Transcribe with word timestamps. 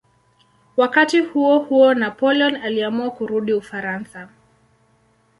Wakati 0.77 1.19
huohuo 1.19 1.93
Napoleon 1.93 2.55
aliamua 2.55 3.11
kurudi 3.11 3.53
Ufaransa. 3.53 4.29